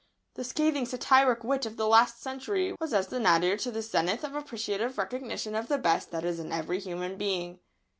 [0.33, 4.23] ]The scathing, satiric wit of the last century was as the nadir to this zenith
[4.23, 7.59] of appreciative recognition of the best that is in every human being.